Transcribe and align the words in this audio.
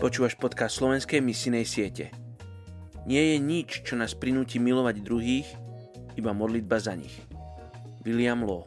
Počúvaš 0.00 0.32
podcast 0.40 0.80
slovenskej 0.80 1.20
misinej 1.20 1.68
siete. 1.68 2.08
Nie 3.04 3.36
je 3.36 3.36
nič, 3.36 3.84
čo 3.84 4.00
nás 4.00 4.16
prinúti 4.16 4.56
milovať 4.56 4.96
druhých, 5.04 5.44
iba 6.16 6.32
modlitba 6.32 6.80
za 6.80 6.96
nich. 6.96 7.12
William 8.00 8.40
Law 8.40 8.64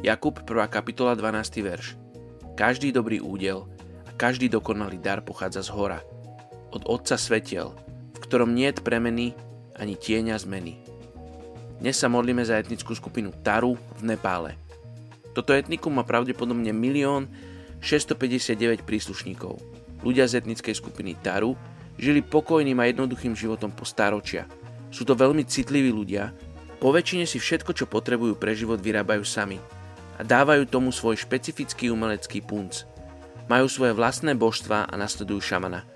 Jakub 0.00 0.40
1. 0.40 0.64
kapitola 0.72 1.12
12. 1.12 1.60
verš 1.60 2.00
Každý 2.56 2.88
dobrý 2.88 3.20
údel 3.20 3.68
a 4.08 4.16
každý 4.16 4.48
dokonalý 4.48 4.96
dar 4.96 5.20
pochádza 5.20 5.60
z 5.60 5.76
hora, 5.76 6.00
od 6.72 6.88
Otca 6.88 7.20
svetiel, 7.20 7.76
v 8.16 8.18
ktorom 8.24 8.56
niet 8.56 8.80
premeny 8.80 9.36
ani 9.78 9.98
tieňa 9.98 10.38
zmeny. 10.38 10.78
Dnes 11.82 11.98
sa 11.98 12.06
modlíme 12.06 12.42
za 12.46 12.58
etnickú 12.58 12.94
skupinu 12.94 13.34
Taru 13.42 13.74
v 13.98 14.02
Nepále. 14.06 14.54
Toto 15.34 15.50
etnikum 15.50 15.90
má 15.90 16.06
pravdepodobne 16.06 16.70
1 16.70 17.82
659 17.82 18.86
príslušníkov. 18.86 19.58
Ľudia 20.00 20.30
z 20.30 20.40
etnickej 20.40 20.74
skupiny 20.78 21.18
Taru 21.18 21.58
žili 21.98 22.22
pokojným 22.22 22.78
a 22.80 22.88
jednoduchým 22.88 23.34
životom 23.34 23.74
po 23.74 23.84
staročia. 23.84 24.46
Sú 24.94 25.02
to 25.02 25.18
veľmi 25.18 25.42
citliví 25.44 25.90
ľudia, 25.90 26.30
po 26.78 26.92
väčšine 26.92 27.24
si 27.24 27.40
všetko, 27.40 27.72
čo 27.72 27.88
potrebujú 27.88 28.36
pre 28.36 28.52
život, 28.52 28.76
vyrábajú 28.76 29.24
sami 29.24 29.56
a 30.14 30.22
dávajú 30.22 30.68
tomu 30.68 30.92
svoj 30.92 31.16
špecifický 31.16 31.88
umelecký 31.90 32.44
punc. 32.44 32.84
Majú 33.48 33.66
svoje 33.66 33.92
vlastné 33.96 34.36
božstva 34.36 34.86
a 34.86 34.94
nasledujú 34.94 35.40
šamana– 35.42 35.84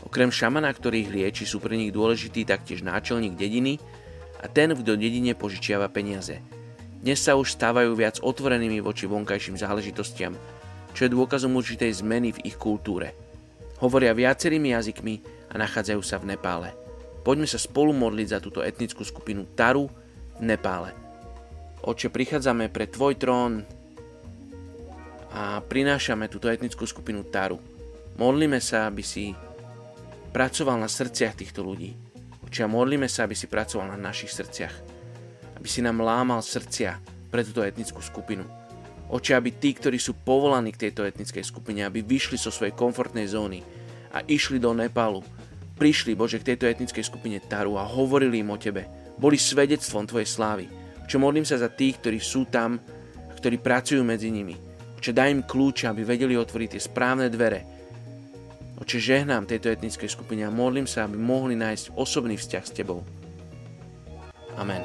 Okrem 0.00 0.32
šamana, 0.32 0.72
ktorý 0.72 1.04
ich 1.04 1.12
lieči, 1.12 1.44
sú 1.44 1.60
pre 1.60 1.76
nich 1.76 1.92
dôležitý 1.92 2.48
taktiež 2.48 2.80
náčelník 2.80 3.36
dediny 3.36 3.76
a 4.40 4.48
ten, 4.48 4.72
kto 4.72 4.96
dedine 4.96 5.36
požičiava 5.36 5.92
peniaze. 5.92 6.40
Dnes 7.00 7.20
sa 7.20 7.36
už 7.36 7.56
stávajú 7.56 7.96
viac 7.96 8.20
otvorenými 8.20 8.80
voči 8.84 9.08
vonkajším 9.08 9.56
záležitostiam, 9.56 10.36
čo 10.92 11.08
je 11.08 11.14
dôkazom 11.16 11.52
určitej 11.56 12.00
zmeny 12.04 12.36
v 12.36 12.42
ich 12.48 12.56
kultúre. 12.60 13.16
Hovoria 13.80 14.12
viacerými 14.12 14.76
jazykmi 14.76 15.14
a 15.48 15.54
nachádzajú 15.56 16.00
sa 16.04 16.20
v 16.20 16.36
Nepále. 16.36 16.76
Poďme 17.24 17.48
sa 17.48 17.60
spolu 17.60 17.92
modliť 17.96 18.26
za 18.28 18.38
túto 18.40 18.60
etnickú 18.60 19.04
skupinu 19.04 19.48
Taru 19.56 19.88
v 20.36 20.42
Nepále. 20.44 20.92
Oče, 21.80 22.12
prichádzame 22.12 22.68
pre 22.68 22.88
Tvoj 22.88 23.16
trón 23.16 23.64
a 25.32 25.64
prinášame 25.64 26.28
túto 26.28 26.52
etnickú 26.52 26.84
skupinu 26.84 27.24
Taru. 27.24 27.56
Modlíme 28.20 28.60
sa, 28.60 28.92
aby 28.92 29.00
si 29.00 29.32
pracoval 30.30 30.78
na 30.78 30.86
srdciach 30.86 31.34
týchto 31.34 31.66
ľudí. 31.66 31.94
Oče, 32.46 32.66
modlíme 32.66 33.10
sa, 33.10 33.26
aby 33.26 33.34
si 33.34 33.50
pracoval 33.50 33.94
na 33.94 33.98
našich 33.98 34.30
srdciach. 34.30 34.74
Aby 35.58 35.68
si 35.68 35.82
nám 35.82 36.00
lámal 36.00 36.40
srdcia 36.40 36.98
pre 37.28 37.46
túto 37.46 37.62
etnickú 37.62 38.02
skupinu. 38.02 38.46
Oče, 39.10 39.34
aby 39.34 39.50
tí, 39.58 39.74
ktorí 39.74 39.98
sú 39.98 40.14
povolaní 40.14 40.70
k 40.70 40.86
tejto 40.86 41.02
etnickej 41.02 41.42
skupine, 41.42 41.82
aby 41.82 42.02
vyšli 42.06 42.38
zo 42.38 42.54
svojej 42.54 42.74
komfortnej 42.74 43.26
zóny 43.26 43.58
a 44.14 44.22
išli 44.22 44.62
do 44.62 44.70
Nepálu, 44.70 45.22
prišli, 45.74 46.14
Bože, 46.14 46.38
k 46.38 46.54
tejto 46.54 46.70
etnickej 46.70 47.02
skupine 47.02 47.42
Taru 47.42 47.74
a 47.74 47.86
hovorili 47.86 48.38
im 48.42 48.54
o 48.54 48.58
Tebe. 48.58 48.86
Boli 49.18 49.34
svedectvom 49.34 50.06
Tvojej 50.06 50.30
slávy. 50.30 50.64
Čo 51.10 51.18
modlím 51.18 51.42
sa 51.42 51.58
za 51.58 51.66
tých, 51.66 51.98
ktorí 51.98 52.22
sú 52.22 52.46
tam 52.46 52.78
a 53.26 53.32
ktorí 53.34 53.58
pracujú 53.58 54.06
medzi 54.06 54.30
nimi. 54.30 54.54
Čo 55.02 55.10
daj 55.10 55.32
im 55.32 55.42
kľúče, 55.42 55.90
aby 55.90 56.06
vedeli 56.06 56.38
otvoriť 56.38 56.78
tie 56.78 56.82
správne 56.82 57.26
dvere, 57.32 57.89
Oče, 58.80 58.96
žehnám 58.96 59.44
tejto 59.44 59.68
etnickej 59.68 60.08
skupine 60.08 60.48
a 60.48 60.50
modlím 60.50 60.88
sa, 60.88 61.04
aby 61.04 61.20
mohli 61.20 61.52
nájsť 61.52 61.92
osobný 62.00 62.40
vzťah 62.40 62.64
s 62.64 62.72
Tebou. 62.72 63.04
Amen. 64.56 64.80